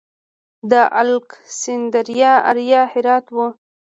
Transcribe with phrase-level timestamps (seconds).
[0.71, 3.37] د الکسندریه اریا هرات و